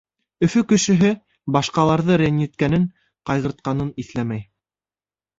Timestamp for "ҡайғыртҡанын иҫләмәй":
3.31-4.43